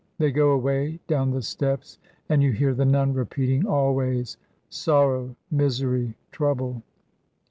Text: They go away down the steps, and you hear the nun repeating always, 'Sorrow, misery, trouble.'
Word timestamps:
They 0.17 0.31
go 0.31 0.49
away 0.49 0.99
down 1.05 1.29
the 1.29 1.43
steps, 1.43 1.99
and 2.27 2.41
you 2.41 2.51
hear 2.53 2.73
the 2.73 2.85
nun 2.85 3.13
repeating 3.13 3.67
always, 3.67 4.37
'Sorrow, 4.67 5.35
misery, 5.51 6.15
trouble.' 6.31 6.81